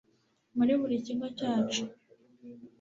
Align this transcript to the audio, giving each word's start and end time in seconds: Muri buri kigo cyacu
Muri 0.57 0.73
buri 0.79 0.95
kigo 1.05 1.27
cyacu 1.37 1.83